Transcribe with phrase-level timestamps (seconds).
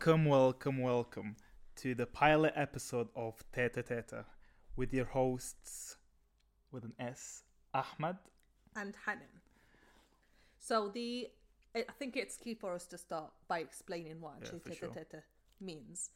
[0.00, 1.36] Welcome, welcome, welcome
[1.76, 4.24] to the pilot episode of Teta Teta
[4.74, 5.98] with your hosts
[6.72, 7.42] with an S,
[7.74, 8.16] Ahmed.
[8.74, 9.28] and Hanan.
[10.58, 11.28] So the
[11.74, 14.88] I think it's key for us to start by explaining what actually for teta sure.
[14.88, 15.22] teta
[15.60, 16.08] means.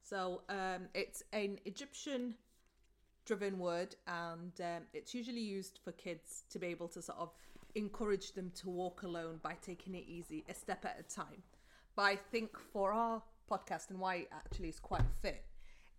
[0.00, 2.36] So um, it's an Egyptian
[3.26, 7.30] driven word and um, it's usually used for kids to be able to sort of
[7.74, 11.42] encourage them to walk alone by taking it easy a step at a time.
[11.96, 15.44] But I think for our podcast and why it actually is quite fit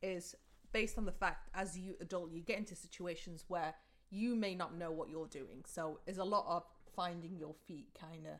[0.02, 0.35] is
[0.71, 3.73] based on the fact as you adult you get into situations where
[4.09, 5.63] you may not know what you're doing.
[5.66, 6.63] So there's a lot of
[6.96, 8.40] finding your feet kind of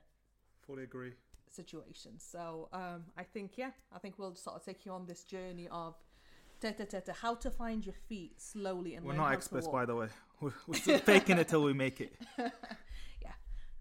[0.66, 1.14] Fully agree.
[1.50, 2.14] situation.
[2.17, 5.67] So um, I think yeah, I think we'll sort of take you on this journey
[5.72, 5.95] of
[6.59, 10.08] teta teta how to find your feet slowly and We're not experts, by the way.
[10.42, 12.14] We're, we're still faking it till we make it.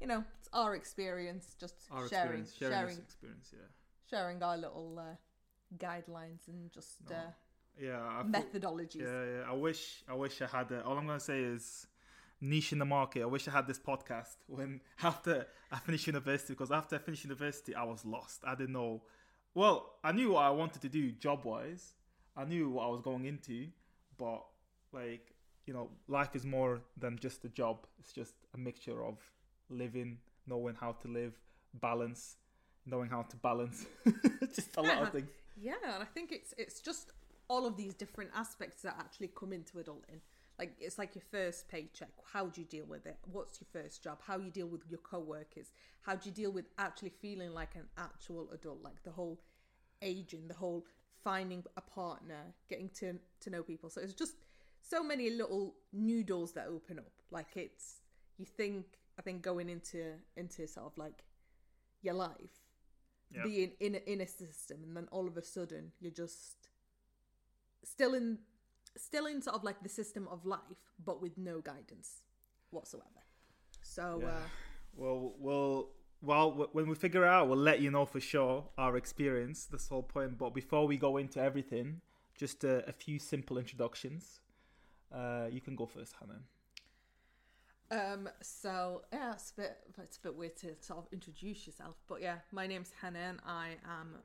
[0.05, 3.69] you know, it's our experience, just Our sharing, experience, sharing, sharing, experience, yeah.
[4.11, 5.15] sharing our little uh,
[5.79, 7.17] guidelines and just No.
[7.17, 7.31] uh,
[7.81, 9.01] Yeah, I methodologies.
[9.01, 9.51] Yeah, yeah.
[9.53, 10.71] I wish, I wish I had.
[10.73, 11.87] A, all I'm gonna say is
[12.41, 13.23] niche in the market.
[13.23, 17.25] I wish I had this podcast when after I finished university because after I finished
[17.25, 18.43] university, I was lost.
[18.45, 19.03] I didn't know.
[19.55, 21.95] Well, I knew what I wanted to do job wise.
[22.37, 23.69] I knew what I was going into,
[24.19, 24.45] but
[24.93, 25.35] like
[25.67, 27.87] you know, life is more than just a job.
[27.99, 29.17] It's just a mixture of
[29.71, 31.33] living, knowing how to live,
[31.75, 32.37] balance,
[32.87, 33.87] knowing how to balance.
[34.55, 35.03] just a lot Yeah.
[35.03, 35.29] of things.
[35.57, 37.11] Yeah, and I think it's it's just
[37.49, 40.21] all of these different aspects that actually come into adulting.
[40.59, 42.11] Like it's like your first paycheck.
[42.33, 43.19] How do you deal with it?
[43.31, 44.19] What's your first job?
[44.27, 45.71] How you deal with your co-workers?
[46.03, 48.83] How do you deal with actually feeling like an actual adult?
[48.83, 49.41] Like the whole
[50.03, 50.87] aging, the whole
[51.23, 53.91] finding a partner, getting to to know people.
[53.91, 54.35] So it's just
[54.83, 57.13] so many little new doors that open up.
[57.31, 58.01] Like it's
[58.39, 58.85] you think
[59.19, 61.25] I think going into into sort of like
[62.03, 62.61] your life
[63.45, 66.69] being in a, in a system and then all of a sudden you're just
[67.83, 68.39] still in
[68.97, 70.61] still in sort of like the system of life
[71.05, 72.23] but with no guidance
[72.71, 73.23] whatsoever
[73.83, 74.29] so Yeah.
[74.29, 74.49] uh
[74.97, 75.89] Well, we'll
[76.23, 79.67] well when we figure it out, we'll let you know for sure our experience.
[79.67, 80.39] This whole point.
[80.39, 82.01] But before we go into everything,
[82.37, 84.41] just a, a few simple introductions.
[85.13, 86.45] Uh, you can go first, Hanan.
[87.91, 91.97] Um so yeah it's a bit it's a bit weird to sort of introduce yourself
[92.09, 94.17] but yeah my name's Hanan and I am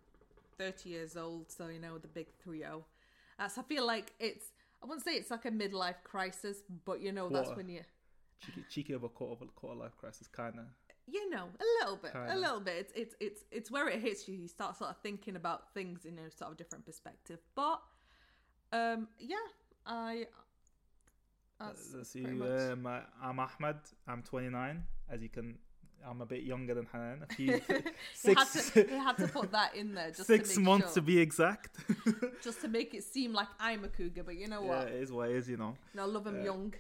[0.57, 2.83] 30 years old so you know the big 3-0
[3.39, 4.47] uh, so I feel like it's
[4.81, 7.81] I wouldn't say it's like a midlife crisis but you know that's when you
[8.45, 10.65] Cheeky, cheeky of a quarter, of a quarter life crisis, kind of.
[11.07, 12.33] you know a little bit Kinda.
[12.33, 14.97] a little bit it's it's it's it's where it hits you you start sort of
[15.03, 17.81] thinking about things in a sort of different perspective but
[18.71, 19.35] um yeah
[19.85, 20.25] i
[21.59, 22.21] that's Let's see.
[22.21, 23.77] much Um, I- I'm Ahmed.
[24.07, 24.83] I'm 29.
[25.09, 25.57] As you can,
[26.07, 27.23] I'm a bit younger than Hanan.
[27.29, 27.59] A few
[28.23, 30.65] he had six to he had to put that in there just six to make
[30.65, 31.75] months to be exact.
[32.43, 34.87] just to make it seem like i'm a cougar but you know what?
[34.87, 35.75] yeah, it is what it is, you know.
[35.93, 36.73] no love him Uh, young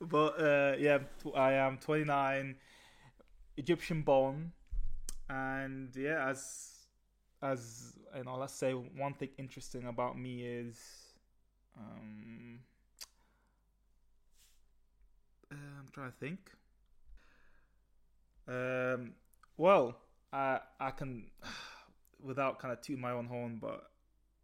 [0.00, 0.98] But uh, yeah,
[1.36, 2.56] I am 29,
[3.58, 4.50] Egyptian born,
[5.28, 6.72] and yeah, as
[7.42, 10.78] as you know, let's say one thing interesting about me is,
[11.78, 12.60] um,
[15.52, 16.38] uh, I'm trying to think.
[18.48, 19.12] Um,
[19.56, 19.96] well,
[20.32, 21.30] I I can,
[22.22, 23.90] without kind of tooting my own horn, but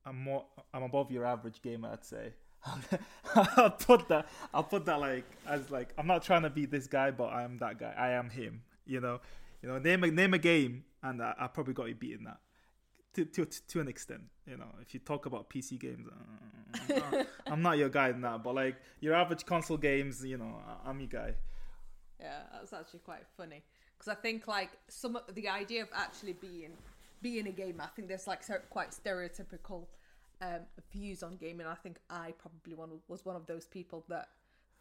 [0.04, 2.32] I'm more I'm above your average gamer, I'd say.
[3.34, 4.26] I'll put that.
[4.52, 7.42] I'll put that like as like I'm not trying to be this guy, but I
[7.42, 7.94] am that guy.
[7.96, 8.62] I am him.
[8.86, 9.20] You know.
[9.62, 9.78] You know.
[9.78, 12.38] Name a name a game, and I, I probably got you beating that
[13.16, 14.22] to to to an extent.
[14.46, 14.70] You know.
[14.80, 18.42] If you talk about PC games, uh, I'm, not, I'm not your guy in that.
[18.42, 21.34] But like your average console games, you know, I- I'm your guy.
[22.20, 23.62] Yeah, that's actually quite funny
[23.98, 26.72] because I think like some of the idea of actually being
[27.22, 29.86] being a gamer, I think there's like quite stereotypical
[30.40, 30.60] um,
[30.92, 31.66] views on gaming.
[31.66, 34.28] I think I probably one was one of those people that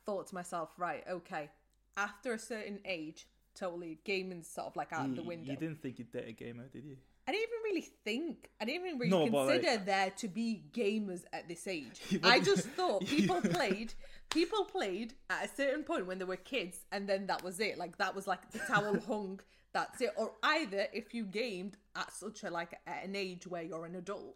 [0.06, 1.50] thought to myself, right, okay,
[1.98, 5.52] after a certain age, totally gaming's sort of like out You, the window.
[5.52, 6.98] you didn't think you'd date a gamer, did you?
[7.28, 8.50] I didn't even really think.
[8.62, 12.00] I didn't even really No, but, like- consider there to be gamers at this age.
[12.24, 13.94] I just thought people played.
[14.30, 17.78] People played at a certain point when they were kids, and then that was it.
[17.78, 19.40] Like that was like the towel hung.
[19.74, 20.12] That's it.
[20.16, 23.96] Or either if you gamed at such a like at an age where you're an
[23.96, 24.36] adult,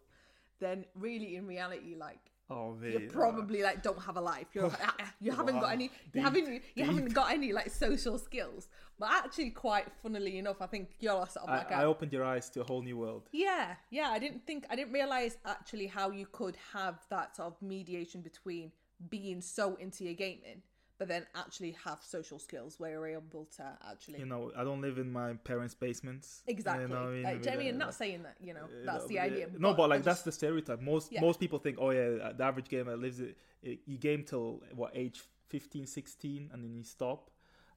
[0.58, 4.48] then really in reality, like Oh, you mate, uh, probably like don't have a life.
[4.52, 4.72] You're
[5.20, 5.60] you haven't Wow.
[5.62, 5.84] got any.
[5.84, 6.86] You Deep, haven't you deep.
[6.86, 8.68] haven't got any like social skills.
[8.98, 12.12] But actually, quite funnily enough, I think you're sort of I, like a I opened
[12.12, 13.28] your eyes to a whole new world.
[13.32, 14.08] yeah, yeah.
[14.10, 18.20] I didn't think I didn't realize actually how you could have that sort of mediation
[18.20, 18.72] between
[19.08, 20.62] being so into your gaming,
[21.00, 24.82] but then actually have social skills where you're able to actually you know i don't
[24.82, 27.74] live in my parents basements exactly you know I uh, mean?
[27.74, 29.98] uh, not saying that you know uh, that's the uh, idea no but, but like
[30.00, 31.22] just, that's the stereotype most yeah.
[31.22, 34.92] most people think oh yeah the average gamer lives it, it you game till what
[34.94, 37.30] age 15 16 and then you stop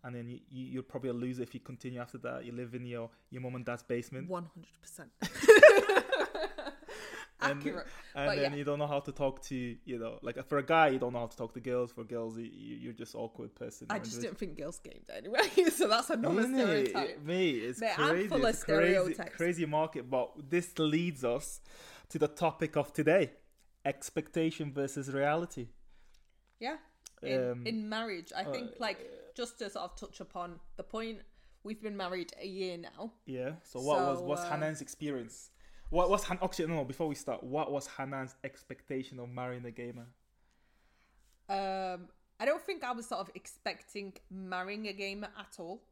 [0.03, 2.43] and then you, you, you're probably a loser if you continue after that.
[2.43, 4.29] You live in your, your mom and dad's basement.
[4.29, 4.43] 100%.
[7.43, 7.87] accurate.
[8.15, 8.57] And, then yeah.
[8.57, 11.13] you don't know how to talk to you know like for a guy you don't
[11.13, 11.91] know how to talk to girls.
[11.91, 13.87] For girls you, are just awkward person.
[13.89, 17.09] I just didn't think girls gamed anyway, so that's another Isn't stereotype.
[17.09, 20.09] It, me, it's They're crazy, full it's of crazy, crazy market.
[20.09, 21.61] But this leads us
[22.09, 23.31] to the topic of today:
[23.85, 25.67] expectation versus reality.
[26.59, 26.77] Yeah,
[27.21, 28.99] in, um, in marriage, I think uh, like
[29.35, 31.19] just to sort of touch upon the point
[31.63, 33.11] we've been married a year now.
[33.25, 33.53] Yeah.
[33.63, 35.49] So what so, was what's uh, experience?
[35.93, 36.39] What was Han?
[36.41, 36.85] Actually, no, no.
[36.85, 40.07] Before we start, what was Hanan's expectation of marrying a gamer?
[41.47, 42.07] Um,
[42.39, 45.83] I don't think I was sort of expecting marrying a gamer at all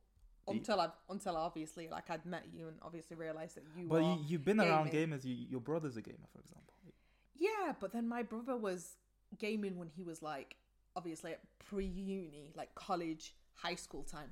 [0.47, 4.17] until I until obviously like I'd met you and obviously realized that you But you,
[4.25, 5.23] you've been around gamers.
[5.23, 6.73] You, your brother's a gamer, for example.
[7.37, 8.97] Yeah, but then my brother was
[9.37, 10.55] gaming when he was like
[10.95, 14.31] obviously at pre uni, like college, high school time,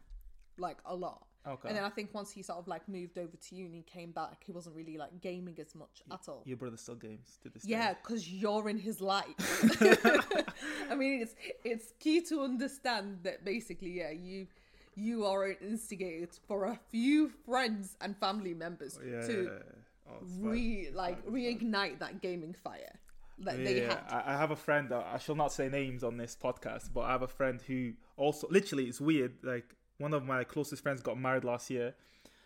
[0.58, 1.28] like a lot.
[1.48, 1.70] Okay.
[1.70, 4.44] And then I think once he sort of like moved over to uni, came back,
[4.46, 6.44] he wasn't really like gaming as much at all.
[6.46, 7.84] Your brother still games to this Yeah, day.
[7.86, 9.26] Yeah, because you're in his life.
[10.90, 14.48] I mean, it's it's key to understand that basically, yeah, you
[14.96, 19.22] you are an instigator for a few friends and family members oh, Yeah.
[19.28, 20.12] to yeah, yeah.
[20.12, 21.72] Oh, re like It's fine, it's fine.
[21.72, 23.00] reignite that gaming fire
[23.40, 24.04] that they Yeah, had.
[24.10, 24.92] I, I have a friend.
[24.92, 28.48] I shall not say names on this podcast, but I have a friend who also
[28.50, 29.36] literally it's weird.
[29.44, 31.94] Like one of my closest friends got married last year.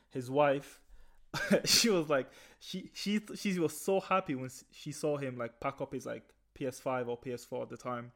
[0.09, 0.81] His wife,
[1.65, 2.29] she was like
[2.59, 6.23] she she she was so happy when she saw him like pack up his like
[6.59, 8.11] PS5 or PS4 at the time,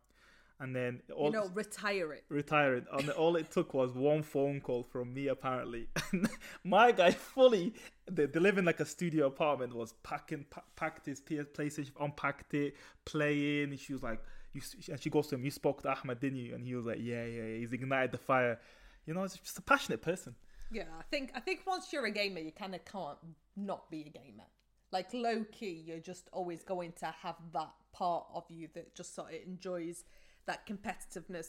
[0.59, 2.23] and then all, you know, retire it.
[2.29, 2.85] retired.
[2.91, 5.87] And all it took was one phone call from me, apparently.
[6.63, 7.73] My guy fully,
[8.09, 11.91] they, they live in like a studio apartment, was packing, pa- packed his PS, PlayStation,
[11.99, 12.75] unpacked it,
[13.05, 13.69] playing.
[13.71, 14.21] And she was like,
[14.53, 16.55] you, and she goes to him, You spoke to Ahmed, didn't you?
[16.55, 17.57] And he was like, Yeah, yeah, yeah.
[17.57, 18.59] He's ignited the fire.
[19.07, 20.35] You know, he's just a passionate person.
[20.69, 23.17] Yeah, I think I think once you're a gamer, you kind of can't
[23.55, 24.43] not be a gamer.
[24.91, 29.15] Like low key, you're just always going to have that part of you that just
[29.15, 30.03] sort of enjoys
[30.45, 31.47] that competitiveness.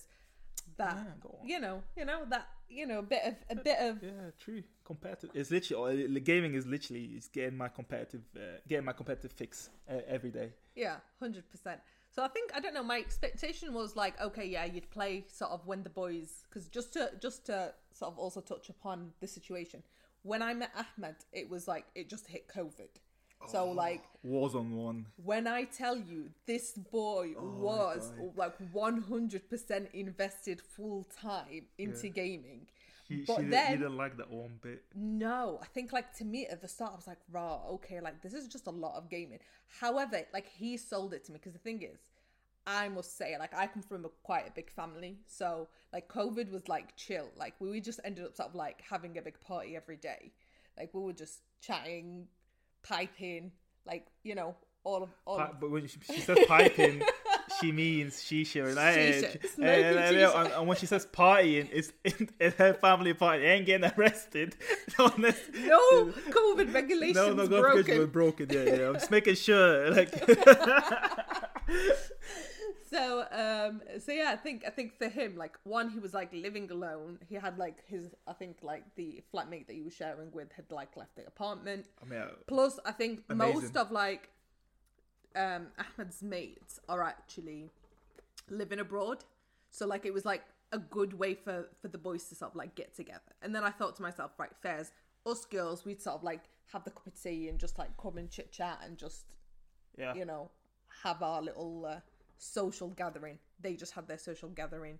[0.77, 4.03] That Yeah, you know, you know that you know a bit of a bit of
[4.03, 4.63] Yeah, true.
[4.85, 5.31] Competitive.
[5.35, 9.71] It's literally, uh, gaming is literally, it's getting my competitive, uh, getting my competitive fix
[9.91, 10.53] uh, every day.
[10.75, 11.81] Yeah, hundred percent.
[12.19, 12.83] So I think I don't know.
[12.83, 16.93] My expectation was like, okay, yeah, you'd play sort of when the boys, because just
[16.95, 19.85] to just to sort of also touch upon the situation.
[20.23, 22.89] When I met Ahmed, it was like it just hit COVID.
[23.47, 25.07] So oh, like was on 1.
[25.23, 31.67] when I tell you this boy oh was like one hundred percent invested full time
[31.79, 32.67] into gaming.
[33.09, 34.85] She, But she didn't, then- you didn't like that one bit.
[34.95, 38.23] No, I think like to me at the start I was like, raw, okay, like
[38.23, 39.39] this is just a lot of gaming.
[39.81, 41.99] However, like he sold it to me because the thing is,
[42.67, 46.51] I must say, like I come from a quite a big family, so like COVID
[46.53, 47.29] was like chill.
[47.37, 50.33] Like we we just ended up sort of like having a big party every day.
[50.77, 52.27] Like we were just chatting,
[52.83, 53.53] piping,
[53.87, 54.55] like you know
[54.85, 55.39] all of all.
[55.39, 57.01] Pi- of, but when she, she says piping,
[57.61, 58.69] she means shisha.
[58.69, 60.45] And, hey, Shisha, hey, smoking hey, hey, hey, shisha.
[60.45, 63.43] and, and when she says partying, it's, it's her family party.
[63.43, 64.57] They ain't getting arrested.
[64.99, 65.33] no, no
[66.31, 67.83] COVID regulations no, no, broken.
[67.83, 68.49] forbid we're broken.
[68.51, 68.89] Yeah, yeah.
[68.89, 69.89] I'm just making sure.
[69.99, 70.11] Like,
[72.91, 76.33] so um so yeah i think i think for him like one he was like
[76.33, 80.31] living alone he had like his i think like the flatmate that he was sharing
[80.33, 83.55] with had like left the apartment I mean, uh, plus i think Amazing.
[83.55, 84.31] most of like
[85.39, 87.71] um ahmed's mates are actually
[88.51, 89.25] living abroad
[89.71, 90.43] so like it was like
[90.73, 93.65] a good way for for the boys to sort of like get together and then
[93.65, 94.91] i thought to myself right fairs
[95.25, 96.43] us girls we'd sort of like
[96.73, 99.25] have the cup of tea and just like come and chit chat and just
[99.99, 100.15] yeah.
[100.15, 100.51] you know,
[101.03, 102.01] have our little uh,
[102.39, 103.39] social gathering.
[103.61, 104.99] They just had their social gathering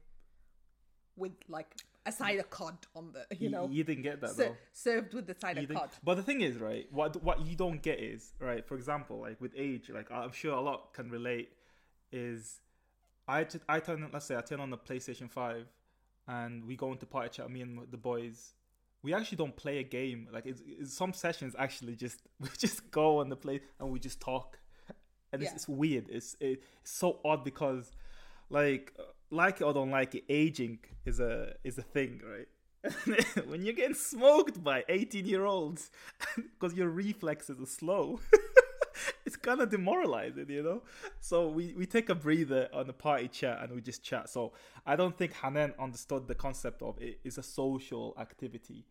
[1.17, 1.75] with like
[2.07, 4.57] a side of cod on the, you know, you didn't get that ser- though.
[4.73, 5.91] served with the side You of cod.
[6.03, 6.87] But the thing is, right?
[6.91, 8.67] What what you don't get is right.
[8.67, 11.51] For example, like with age, like I'm sure a lot can relate.
[12.11, 12.61] Is
[13.27, 15.67] I t- I turn let's say I turn on the PlayStation Five,
[16.27, 17.51] and we go into party chat.
[17.51, 18.55] Me and the boys,
[19.03, 20.29] we actually don't play a game.
[20.33, 23.99] Like it's, it's some sessions actually just we just go on the play and we
[23.99, 24.59] just talk,
[25.33, 25.55] and it's, Yeah.
[25.57, 26.07] it's weird.
[26.09, 27.93] It's it's so odd because,
[28.49, 28.95] like
[29.31, 32.49] like it or don't like it, aging is a is a thing, right?
[33.47, 35.91] when you're getting smoked by 18 year olds
[36.37, 38.21] because your reflexes are slow
[39.27, 40.83] it's kind of demoralizing, you know.
[41.21, 44.29] So we we take a breather on the party chat and we just chat.
[44.29, 44.53] So
[44.87, 48.87] I don't think Hanan understood the concept of it is a social activity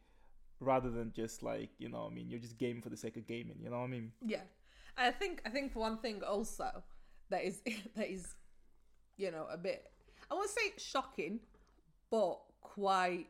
[0.60, 2.08] rather than just like you know.
[2.10, 3.58] I mean, you're just gaming for the sake of gaming.
[3.62, 4.12] You know what I mean?
[4.25, 4.46] Yeah,
[4.98, 6.84] I think I think one thing also
[7.29, 7.62] that is
[7.96, 8.36] that is
[9.17, 9.86] you know a bit
[10.29, 11.39] I won't say shocking,
[12.10, 13.27] but quite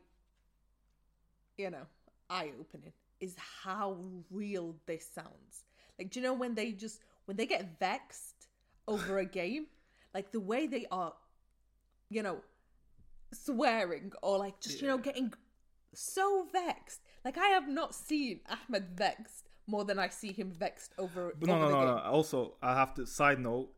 [1.56, 1.86] you know
[2.30, 3.96] eye opening is how
[4.30, 5.64] real this sounds.
[5.98, 8.48] Like, do you know when they just when they get vexed
[8.86, 9.66] over a game,
[10.14, 11.12] like the way they are,
[12.08, 12.38] you know,
[13.32, 15.32] swearing or like just you know getting
[15.94, 17.00] so vexed.
[17.24, 21.34] Like I have not seen Ahmed vexed more than I see him vexed over.
[21.38, 21.96] But no, over no, no, game.
[21.96, 22.02] no.
[22.10, 23.68] Also, I have to side note.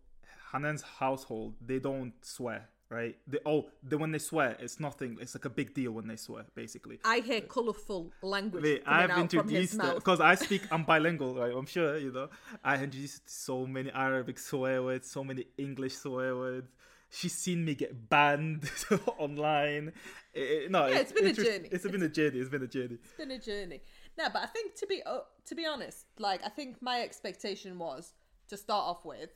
[0.52, 3.16] Hanan's household, they don't swear, right?
[3.26, 5.16] They oh, they, when they swear, it's nothing.
[5.20, 6.99] It's like a big deal when they swear, basically.
[7.04, 10.62] I hear colourful language Wait, I've out from his introduced because I speak.
[10.70, 11.52] I'm bilingual, right?
[11.56, 12.28] I'm sure you know.
[12.64, 16.70] I introduced so many Arabic swear words, so many English swear words.
[17.12, 18.70] She's seen me get banned
[19.18, 19.92] online.
[20.32, 21.68] It- it- no, Yeah, it's been a journey.
[21.73, 22.38] It's been a journey.
[22.38, 22.99] It's been a journey.
[23.02, 23.80] It's been a journey.
[24.16, 27.78] No, but I think to be uh, to be honest, like I think my expectation
[27.78, 28.12] was
[28.49, 29.30] to start off with,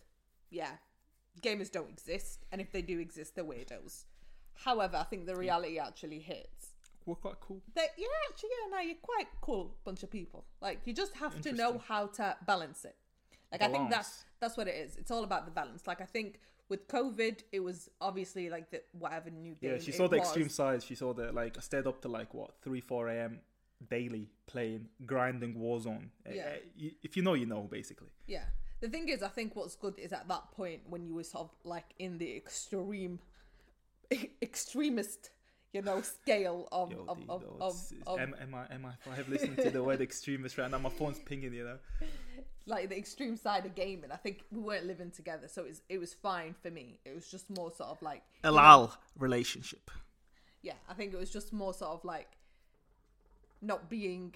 [0.51, 0.73] yeah,
[1.43, 4.05] gamers don't exist, and if they do exist, they're weirdos.
[4.65, 6.69] However, I think the reality actually hits.
[7.07, 7.61] We're quite cool.
[7.75, 10.45] That yeah, actually, yeah, no, you're quite cool bunch of people.
[10.63, 12.97] Like you just have to know how to balance it.
[13.53, 14.97] Like I think that's that's what it is.
[14.97, 15.87] It's all about the balance.
[15.87, 19.73] Like I think with COVID, it was obviously like the whatever new game.
[19.73, 20.27] Yeah, she saw the was.
[20.29, 20.83] extreme side.
[20.83, 23.41] She saw the like I stayed up to like what three, four a.m.
[23.91, 26.09] daily playing, grinding Warzone.
[26.25, 26.47] Eh, Yeah.
[26.83, 28.09] eh, if you know, you know, basically.
[28.27, 28.45] Yeah.
[28.85, 31.45] The thing is, I think what's good is at that point when you were sort
[31.45, 33.19] of like in the extreme,
[34.43, 35.31] extremist,
[35.73, 38.55] you know, scale of Yo, of, dude, of, though, of, it's- it's of M- am
[38.55, 40.77] I am I five listening to the word extremist right now?
[40.79, 41.79] My phone's pinging, you know.
[42.67, 44.13] like the extreme side of gaming.
[44.13, 47.01] I think we weren't living together, so it was it was fine for me.
[47.07, 49.91] It was just more sort of like you know, Elal relationship.
[50.63, 52.29] yeah, I think it was just more sort of like
[53.63, 54.35] not being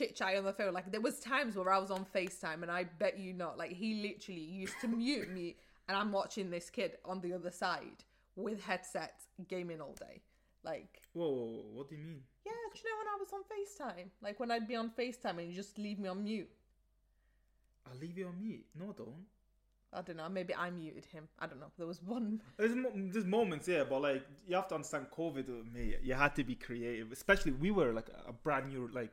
[0.00, 0.72] chit chat on the phone.
[0.72, 3.72] Like there was times where I was on FaceTime and I bet you not, like
[3.72, 5.56] he literally used to mute me
[5.88, 8.04] and I'm watching this kid on the other side
[8.36, 10.22] with headsets gaming all day.
[10.64, 12.22] Like Whoa, whoa, whoa, what do you mean?
[12.46, 14.08] yeah, do you know when I was on FaceTime?
[14.22, 16.48] Like when I'd be on FaceTime and you just leave me on mute.
[17.86, 18.64] I'll leave you on mute.
[18.78, 19.26] No, don't.
[19.92, 21.26] I don't know, maybe I muted him.
[21.40, 21.72] I don't know.
[21.76, 25.48] There was one There's, mo- there's moments, yeah, but like you have to understand COVID
[25.50, 25.96] uh, with me.
[26.02, 29.10] You had to be creative, especially we were like a brand new, like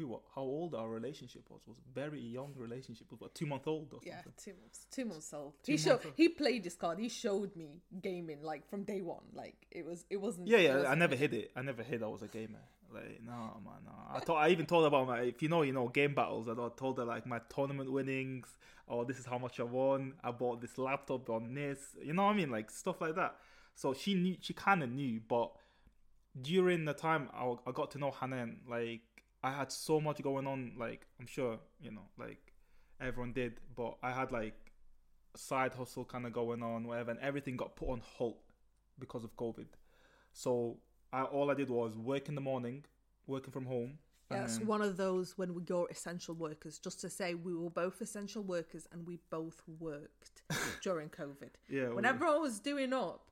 [0.00, 3.06] we were how old our relationship was was very young relationship.
[3.08, 4.32] It was what, two month old or Yeah, something.
[4.44, 4.86] two months.
[4.96, 5.52] Two months old.
[5.62, 6.00] Two he showed.
[6.16, 6.98] He played this card.
[6.98, 7.68] He showed me
[8.08, 9.26] gaming like from day one.
[9.42, 10.04] Like it was.
[10.10, 10.48] It wasn't.
[10.48, 10.70] Yeah, yeah.
[10.72, 11.50] I wasn't- never hid it.
[11.54, 12.64] I never hid I was a gamer.
[12.92, 13.32] Like no,
[13.64, 13.92] man, no.
[14.16, 15.20] I thought I even told about my.
[15.20, 16.48] If you know, you know, game battles.
[16.48, 18.48] I told her like my tournament winnings.
[18.88, 20.14] Oh, this is how much I won.
[20.24, 21.78] I bought this laptop on this.
[22.02, 22.50] You know what I mean?
[22.50, 23.36] Like stuff like that.
[23.76, 24.36] So she knew.
[24.40, 25.52] She kind of knew, but
[26.40, 29.00] during the time I, I got to know Hanan, like
[29.42, 30.72] I had so much going on.
[30.78, 32.52] Like I'm sure you know, like
[33.00, 34.54] everyone did, but I had like
[35.36, 38.38] side hustle kind of going on, whatever, and everything got put on halt
[38.98, 39.66] because of COVID.
[40.32, 40.78] So
[41.12, 42.84] I, all I did was work in the morning,
[43.26, 43.98] working from home.
[44.30, 46.78] Yeah, it's one of those when we go essential workers.
[46.78, 50.42] Just to say, we were both essential workers and we both worked
[50.82, 51.50] during COVID.
[51.68, 53.28] yeah, When everyone was doing up,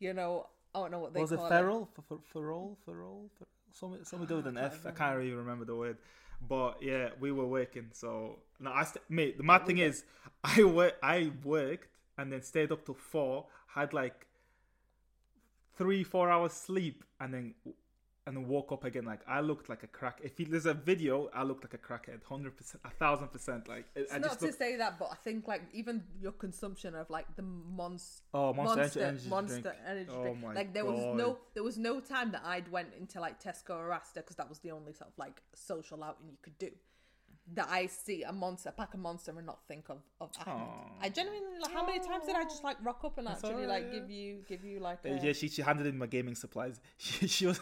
[0.00, 1.88] you know, I don't know what they was it call feral?
[1.96, 2.76] F- f- feral?
[2.84, 3.30] Feral?
[3.72, 4.84] Something, something to do with an F.
[4.86, 5.98] I can't really remember the word.
[6.46, 7.88] But yeah, we were working.
[7.92, 9.36] So no, I st- mate.
[9.36, 10.04] The mad thing is,
[10.44, 10.94] I work.
[11.02, 13.46] I worked and then stayed up till four.
[13.68, 14.26] Had like
[15.76, 17.54] three, four hours sleep, and then
[18.30, 19.04] and then woke up again.
[19.04, 20.20] Like I looked like a crack.
[20.22, 22.22] If you, there's a video, I looked like a crackhead.
[22.24, 23.68] Hundred percent, a thousand percent.
[23.68, 26.94] Like It's I not to looked, say that, but I think like even your consumption
[26.94, 29.76] of like the monster oh monster, monster energy, monster drink.
[29.84, 30.54] energy Oh drink.
[30.54, 33.90] like there was no there was no time that I'd went into like Tesco or
[33.90, 36.70] Asda because that was the only sort of like social outing you could do.
[37.54, 40.68] That I see a monster, a pack of monster, and not think of of Ahmed.
[41.02, 43.90] I genuinely like how many times did I just like rock up and actually like
[43.90, 46.80] give you give you like Uh, a, Yeah, she, she handed in my gaming supplies.
[46.98, 47.58] She, she was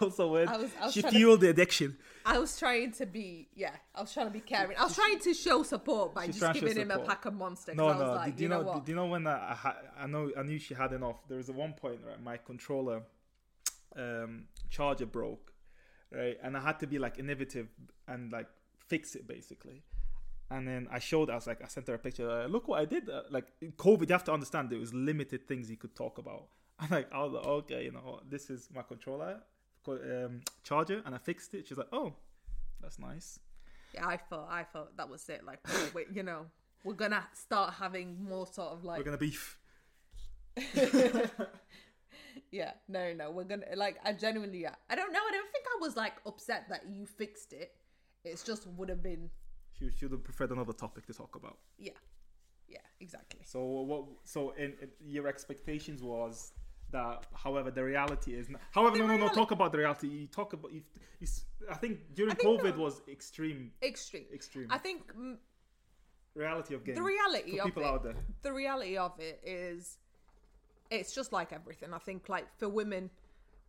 [0.00, 0.50] also went.
[0.50, 1.96] I was- I was she trying to- fueled the addiction.
[2.26, 4.76] I was trying to be yeah, I was trying to be caring.
[4.76, 7.24] I was trying to show support by just trying to show giving him a pack
[7.26, 7.72] of monster.
[7.74, 8.12] No, I was no.
[8.14, 8.62] like, did you you know?
[8.62, 8.74] know?
[8.80, 11.18] Did you know when I, I, I know I knew she had enough.
[11.28, 13.02] There was a one point right, my controller
[13.96, 15.52] um, charger broke,
[16.12, 17.68] right, and I had to be like innovative
[18.08, 18.48] and like
[18.90, 19.82] fix it basically.
[20.52, 22.28] And then I showed, I was like, I sent her a picture.
[22.28, 23.08] Uh, Look what I did.
[23.08, 26.48] Uh, like COVID, you have to understand there was limited things you could talk about.
[26.80, 29.40] I'm like, I was like, okay, you know, this is my controller
[29.84, 31.68] co- um, charger, and I fixed it.
[31.68, 32.14] She's like, oh,
[32.80, 33.38] that's nice.
[33.94, 35.44] Yeah, I thought I thought that was it.
[35.44, 36.46] Like, oh, wait, you know,
[36.84, 39.58] we're gonna start having more sort of like We're gonna beef.
[42.50, 44.74] yeah, no, no, we're gonna like I genuinely yeah.
[44.88, 45.20] I don't know.
[45.20, 47.74] I don't think I was like upset that you fixed it.
[48.24, 49.30] It's just would have been
[49.78, 51.58] She should have preferred another topic to talk about.
[51.78, 51.92] yeah,
[52.68, 53.40] yeah, exactly.
[53.44, 54.04] So what?
[54.24, 56.52] So in, in your expectations was
[56.92, 57.26] that.
[57.34, 58.48] However, the reality is.
[58.48, 59.28] Not, however, The no, no, no.
[59.28, 60.08] Talk about the reality.
[60.08, 60.72] You talk about.
[60.72, 60.82] You,
[61.20, 61.26] you,
[61.70, 62.82] I think during I think COVID no.
[62.84, 63.72] was extreme.
[63.82, 64.26] Extreme.
[64.32, 64.68] Extreme.
[64.70, 65.36] I think mm,
[66.34, 68.14] reality of game the reality of people it, out there.
[68.42, 69.98] the reality of it is
[70.90, 73.10] it's just like everything i think like for women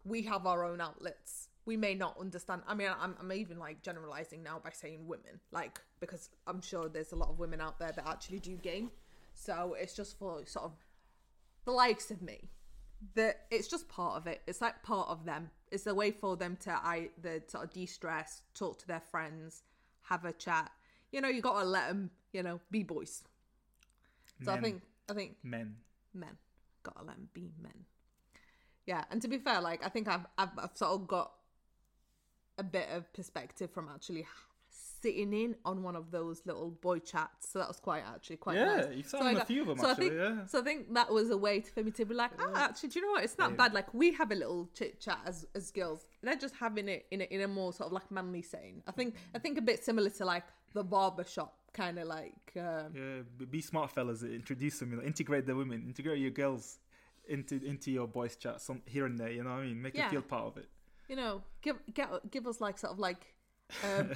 [0.06, 3.82] we have our own outlets we may not understand i mean i'm, I'm even like
[3.82, 7.80] generalizing now by saying women like because i'm sure there's a lot of women out
[7.80, 8.92] there that actually do game.
[9.34, 10.74] So it's just for sort of
[11.66, 12.50] the likes of me
[13.16, 14.42] that it's just part of it.
[14.46, 15.50] It's like part of them.
[15.72, 19.64] It's a way for them to either sort of de-stress talk to their friends
[20.04, 20.72] have a chat.
[21.12, 23.24] You know you gotta let them you know be boys.
[24.44, 25.76] So I think I think Men.
[26.14, 26.38] men.
[26.84, 27.86] Gotta let them be men.
[28.86, 31.32] Yeah, and to be fair, like I think I've I've, I've sort of got
[32.62, 34.26] a bit of perspective from actually
[34.70, 37.50] sitting in on one of those little boy chats.
[37.52, 38.86] So that was quite actually quite Yeah, nice.
[38.98, 40.46] you've So sat I on a few of them, so I actually, think, yeah.
[40.46, 42.90] So I think that was a way to, for me to be like, ah, actually,
[42.90, 43.24] do you know what?
[43.24, 43.58] It's not Yeah.
[43.62, 43.74] bad.
[43.74, 46.06] Like we have a little chit chat as as girls.
[46.22, 48.84] They're just having it in a, in a more sort of like manly setting.
[48.88, 52.44] I think I think a bit similar to like the barber shop kind of like.
[52.56, 54.22] Um, Yeah, be smart, fellas.
[54.24, 54.92] Introduce them.
[54.92, 55.84] You know, integrate the women.
[55.88, 56.78] Integrate your girls
[57.28, 58.62] into into your boys' chat.
[58.62, 59.32] Some here and there.
[59.32, 59.82] You know what I mean?
[59.82, 60.04] Make Yeah.
[60.04, 60.70] them feel part of it.
[61.12, 63.36] You know, give get, give us like sort of like
[63.84, 64.12] um,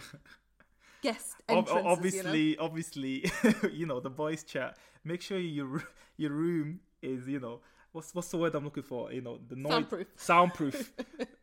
[1.04, 1.86] guest entrances.
[1.86, 2.64] obviously, you know?
[2.64, 3.32] obviously,
[3.74, 4.78] you know the boys' chat.
[5.04, 5.84] Make sure your
[6.16, 7.60] your room is you know
[7.92, 9.12] what's what's the word I'm looking for?
[9.12, 10.08] You know the noise Soundproof.
[10.16, 10.94] soundproof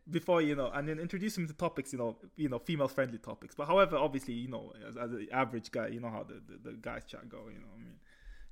[0.09, 1.93] before you know, and then introduce them to topics.
[1.93, 3.53] You know, you know female friendly topics.
[3.53, 6.71] But however, obviously, you know as, as an average guy, you know how the, the
[6.71, 7.37] the guys chat go.
[7.53, 7.93] You know, I mean,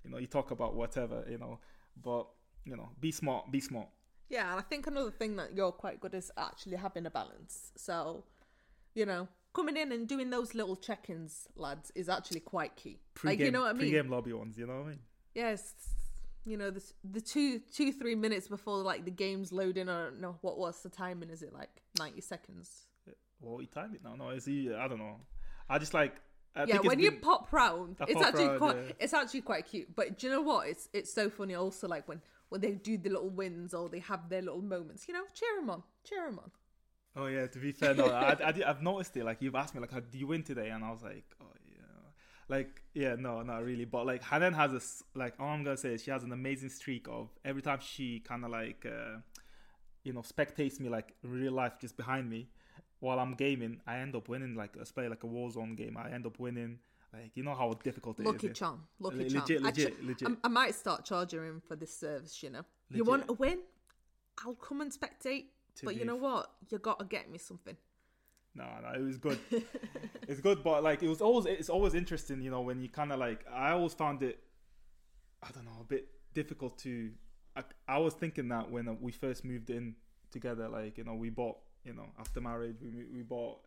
[0.03, 1.25] you know, you talk about whatever.
[1.27, 1.57] You know,
[1.99, 2.27] but
[2.63, 3.51] you know, be smart.
[3.51, 3.87] Be smart.
[4.31, 7.71] Yeah, and I think another thing that you're quite good is actually having a balance.
[7.75, 8.23] So,
[8.95, 12.97] you know, coming in and doing those little check-ins, lads, is actually quite key.
[13.13, 13.81] Pre-game, like you know what I mean?
[13.81, 14.57] Pre-game lobby ones.
[14.57, 14.99] You know what I mean?
[15.35, 15.73] Yes.
[16.45, 20.37] You know, the the two two three minutes before like the game's loading, or no,
[20.41, 21.29] what what's the timing?
[21.29, 22.87] Is it like ninety seconds?
[23.41, 24.15] Well, you time it now.
[24.15, 24.73] No, is he?
[24.73, 25.17] I don't know.
[25.69, 26.15] I just like.
[26.55, 28.91] I yeah, when you been- pop round, it's pop actually round, quite yeah.
[28.99, 29.95] it's actually quite cute.
[29.95, 30.67] But do you know what?
[30.67, 31.53] It's it's so funny.
[31.53, 35.07] Also, like when when they do the little wins or they have their little moments.
[35.07, 36.51] You know, cheer them on, cheer them on.
[37.15, 39.23] Oh yeah, to be fair, no, I, I, have noticed it.
[39.23, 40.69] Like you've asked me, like, how do you win today?
[40.69, 42.09] And I was like, oh yeah,
[42.49, 43.85] like yeah, no, not really.
[43.85, 46.33] But like Hanan has a s- like all I'm gonna say is she has an
[46.33, 49.19] amazing streak of every time she kind of like uh,
[50.03, 52.49] you know spectates me like real life just behind me
[52.99, 54.55] while I'm gaming, I end up winning.
[54.55, 56.79] Like let's play like a Warzone game, I end up winning.
[57.13, 58.27] Like you know how difficult it is.
[58.27, 58.53] Lucky yeah?
[58.53, 59.41] charm, lucky Le- charm.
[59.41, 60.27] legit, I legit, ch- legit.
[60.27, 62.41] I'm- I might start charging him for this service.
[62.41, 63.59] You know, you want a win?
[64.45, 65.45] I'll come and spectate.
[65.75, 66.51] To but you know what?
[66.69, 67.75] You gotta get me something.
[68.53, 69.39] No, no, it was good.
[70.27, 73.11] it's good, but like it was always it's always interesting, you know, when you kind
[73.11, 74.39] of like I always found it,
[75.41, 77.11] I don't know, a bit difficult to.
[77.55, 79.95] I, I was thinking that when we first moved in
[80.31, 83.59] together, like you know, we bought, you know, after marriage, we we bought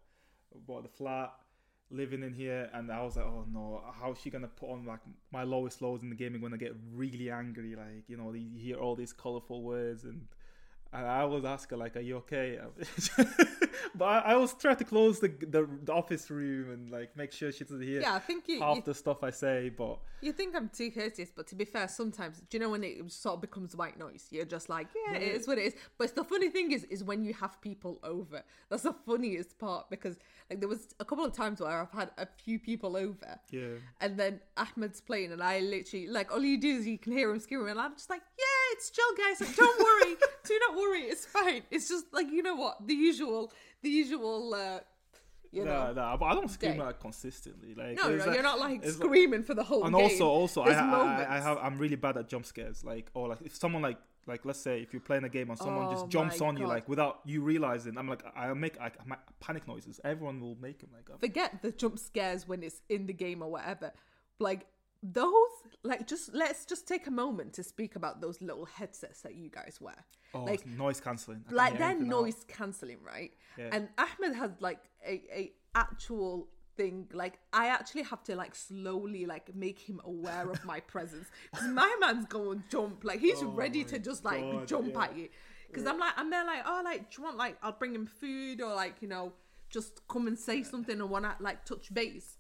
[0.66, 1.32] bought the flat,
[1.90, 5.00] living in here, and I was like, oh no, how's she gonna put on like
[5.32, 7.74] my lowest lows in the gaming when I get really angry?
[7.76, 10.26] Like you know, you hear all these colorful words and.
[10.94, 12.58] And I always ask her like, "Are you okay?"
[13.96, 17.32] but I, I always try to close the, the the office room and like make
[17.32, 19.70] sure she doesn't hear Yeah, I think you, half you the stuff I say.
[19.76, 22.84] But You think I'm too courteous, but to be fair, sometimes do you know when
[22.84, 24.26] it sort of becomes white noise?
[24.30, 25.28] You're just like, yeah, it Yeah.
[25.38, 25.74] is what it is.
[25.98, 28.42] But the funny thing is, is when you have people over.
[28.68, 30.16] That's the funniest part because
[30.48, 33.78] like there was a couple of times where I've had a few people over, yeah,
[34.00, 37.30] and then Ahmed's playing, and I literally like all you do is you can hear
[37.30, 39.56] him screaming, and I'm just like, yeah, it's chill, guys.
[39.56, 41.62] Don't worry, do not worry, it's fine.
[41.70, 44.54] It's just like you know what the usual, the usual.
[44.54, 44.80] uh
[45.54, 47.76] you know, nah, nah, but I don't scream like consistently.
[47.76, 50.02] Like no, no, you're not like screaming for the whole and game.
[50.02, 52.82] also also I, I, I have I'm really bad at jump scares.
[52.82, 55.58] Like or like if someone like like let's say if you're playing a game and
[55.58, 58.96] someone Oh just jumps on you like without you realizing, I'm like I make like
[59.38, 60.00] panic noises.
[60.04, 61.20] Everyone will make them like.
[61.20, 63.92] forget the jump scares when it's in the game or whatever.
[64.40, 64.66] Like
[65.12, 65.50] those,
[65.82, 69.50] like just let's just take a moment to speak about those little headsets that you
[69.50, 70.04] guys wear.
[70.32, 71.44] Oh, like, noise cancelling.
[71.50, 73.32] Like they're noise cancelling, right?
[73.58, 73.68] Yeah.
[73.72, 77.06] And Ahmed has like a, a actual thing.
[77.12, 81.68] Like I actually have to like slowly like make him aware of my presence because
[81.68, 83.04] my man's going to jump.
[83.04, 85.02] Like he's Oh ready to just like God, jump yeah.
[85.02, 85.28] at you.
[85.68, 88.06] Because I'm like, I'm there like, oh, like, do you want like, I'll bring him
[88.06, 89.32] food or like, you know,
[89.70, 92.38] just come and say something or want to like touch base.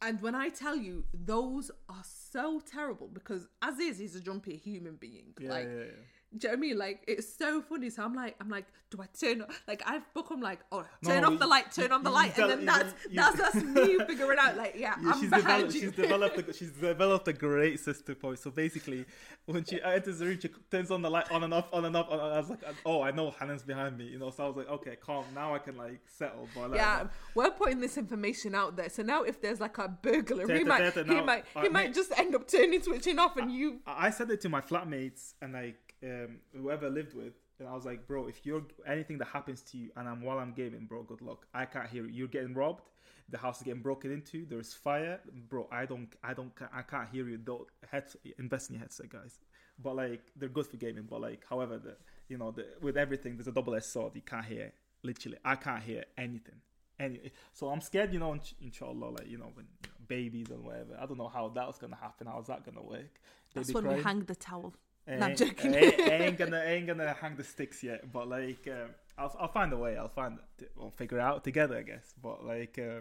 [0.00, 4.56] And when I tell you, those are so terrible because as is, he's a jumpy
[4.56, 5.34] human being.
[5.40, 5.90] Yeah, like, yeah, yeah.
[6.36, 6.78] Do you know what I mean?
[6.78, 7.88] Like, it's so funny.
[7.88, 9.44] So I'm like, I'm like, do I turn?
[9.66, 12.50] Like, I've become like, oh, turn No, off the light, turn on the light, and
[12.50, 14.54] then that's you- that's that's me figuring out.
[14.56, 15.74] Like, yeah, Yeah, I'm she's behind developed.
[15.74, 15.80] you.
[15.80, 16.38] She's developed.
[16.38, 18.40] A, she's developed a great system for it.
[18.40, 19.06] So basically,
[19.46, 21.96] when she enters the room, she turns on the light on and off, on and
[21.96, 22.08] off.
[22.10, 24.30] On, and I was like, oh, I know Hanan's behind me, you know.
[24.30, 25.24] So I was like, okay, calm.
[25.34, 26.46] Now I can like settle.
[26.54, 28.90] But like, yeah, we're putting this information out there.
[28.90, 32.12] So now, if there's like a burglar, uh, he might, he might, he might just
[32.18, 33.80] end up turning switching off, and you.
[33.86, 37.68] I I said it to my flatmates and like um, whoever I lived with, and
[37.68, 40.52] I was like, bro, if you're anything that happens to you and I'm while I'm
[40.52, 41.46] gaming, bro, good luck.
[41.52, 42.12] I can't hear you.
[42.12, 42.90] You're getting robbed.
[43.30, 44.46] The house is getting broken into.
[44.46, 45.68] There's fire, bro.
[45.70, 47.36] I don't, I don't, I can't hear you.
[47.36, 48.04] Don't head
[48.38, 49.38] invest in your headset, guys.
[49.82, 51.06] But like they're good for gaming.
[51.10, 51.96] But like, however, the
[52.28, 54.12] you know, the, with everything, there's a double-edged sword.
[54.14, 55.38] You can't hear literally.
[55.44, 56.56] I can't hear anything.
[57.00, 60.50] Any, so I'm scared, you know, in, inshallah, like you know, when you know, babies
[60.50, 60.96] and whatever.
[61.00, 62.26] I don't know how that was gonna happen.
[62.26, 63.20] How's that gonna work?
[63.54, 64.74] That's when we hang the towel.
[65.08, 65.74] No, I'm joking.
[65.74, 68.90] I ain't, I ain't gonna, I ain't gonna hang the sticks yet, but like, um,
[69.16, 69.96] I'll, I'll find a way.
[69.96, 70.38] I'll find,
[70.76, 72.14] we'll figure it out together, I guess.
[72.22, 73.00] But like, uh,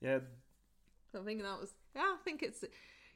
[0.00, 0.20] yeah,
[1.14, 2.02] I think that was yeah.
[2.02, 2.64] I think it's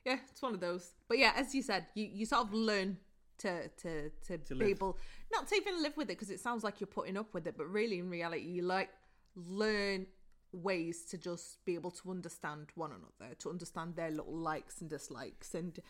[0.04, 0.92] yeah, it's one of those.
[1.08, 2.98] But yeah, as you said, you, you sort of learn
[3.38, 4.68] to to to, be live.
[4.68, 4.98] able
[5.32, 7.56] not to even live with it because it sounds like you're putting up with it,
[7.56, 8.90] but really in reality, you like
[9.34, 10.06] learn
[10.52, 14.90] ways to just be able to understand one another, to understand their little likes and
[14.90, 15.80] dislikes, and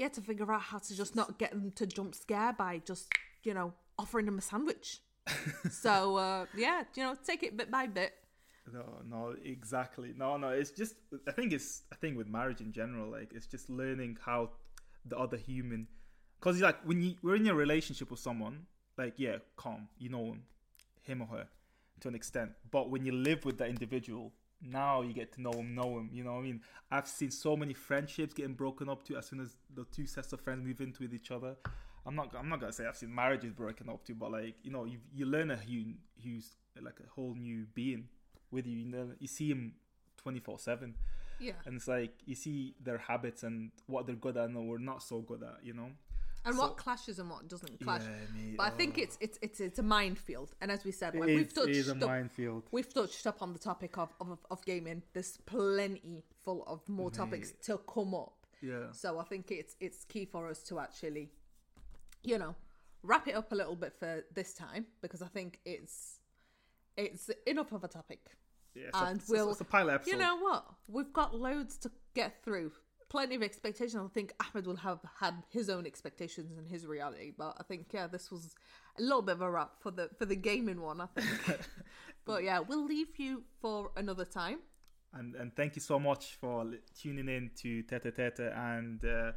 [0.00, 3.12] yeah, to figure out how to just not get them to jump scare by just
[3.42, 5.00] you know offering them a sandwich.
[5.70, 8.14] so uh, yeah, you know, take it bit by bit.
[8.72, 10.48] no, no, exactly, no, no.
[10.48, 10.94] It's just,
[11.28, 14.50] I think it's, I think with marriage in general, like, it's just learning how
[15.04, 15.86] the other human,
[16.38, 20.24] because like when you we're in a relationship with someone, like, yeah, calm, you know
[20.32, 20.42] him,
[21.02, 21.46] him or her,
[22.00, 22.52] to an extent.
[22.70, 24.32] But when you live with that individual,
[24.62, 26.10] now you get to know him, know him.
[26.12, 26.60] You know what I mean?
[26.90, 30.32] I've seen so many friendships getting broken up to as soon as the two sets
[30.32, 31.56] of friends move into with each other.
[32.06, 32.34] I'm not.
[32.38, 34.98] I'm not gonna say I've seen marriages broken up to, but like you know, you
[35.14, 35.92] you learn a hu
[36.24, 38.08] who's like a whole new being
[38.50, 38.76] with you.
[38.78, 39.74] You know, you see him
[40.16, 40.94] twenty four seven,
[41.38, 41.52] Yeah.
[41.66, 44.78] and it's like you see their habits and what they're good at and what we're
[44.78, 45.58] not so good at.
[45.62, 45.90] You know.
[46.44, 48.02] And So- what clashes and what doesn't clash.
[48.02, 49.02] Yeah, mate, but I think oh.
[49.02, 51.92] it's it's it's it's a minefield, and as we said, like, we've touched is a
[51.92, 52.64] up, minefield.
[52.70, 55.02] we've touched up on the topic of, of of gaming.
[55.12, 58.46] There's plenty full of more topics to come up.
[58.62, 58.92] Yeah.
[58.92, 61.30] So I think it's it's key for us to actually,
[62.22, 62.54] you know,
[63.02, 66.20] wrap it up a little bit for this time because I think it's
[66.96, 68.20] it's enough of a topic.
[68.74, 70.12] Yeah, it's and a- we'll it's a pilot episode.
[70.12, 70.64] You know what?
[70.88, 72.72] We've got loads to get through.
[73.10, 74.02] Plenty of expectations.
[74.02, 77.88] I think Ahmed will have had his own expectations and his reality, but I think
[77.92, 78.54] yeah, this was
[78.98, 81.00] a little bit of a wrap for the for the gaming one.
[81.00, 81.60] I think.
[82.24, 84.60] but yeah, we'll leave you for another time.
[85.12, 86.64] and and thank you so much for
[87.00, 89.32] tuning in to Tete Tete and uh,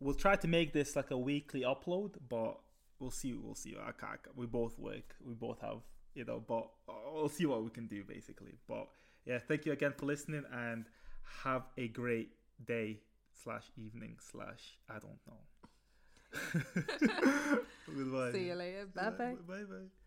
[0.00, 2.58] we'll try to make this like a weekly upload but
[2.98, 5.80] we'll see we'll see I can't, we both work we both have
[6.14, 6.68] you know but
[7.12, 8.88] we'll see what we can do basically but
[9.26, 10.86] yeah thank you again for listening and
[11.44, 12.30] have a great
[12.66, 13.00] day
[13.42, 15.40] slash evening slash I don't know
[17.86, 18.32] Goodbye.
[18.32, 18.86] See you later.
[18.94, 19.34] Bye bye.
[19.46, 20.03] bye bye